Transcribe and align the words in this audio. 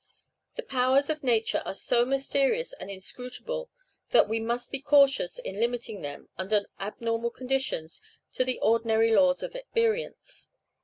The 0.55 0.63
powers 0.63 1.11
of 1.11 1.21
nature 1.23 1.61
are 1.63 1.75
so 1.75 2.05
mysterious 2.05 2.73
and 2.73 2.89
inscrutable 2.89 3.69
that 4.09 4.27
we 4.27 4.39
must 4.39 4.71
be 4.71 4.81
cautious 4.81 5.37
in 5.37 5.59
limiting 5.59 6.01
them, 6.01 6.27
under 6.39 6.65
abnormal 6.79 7.29
conditions, 7.29 8.01
to 8.33 8.43
the 8.43 8.57
ordinary 8.61 9.13
laws 9.15 9.43
of 9.43 9.53
experience. 9.53 10.49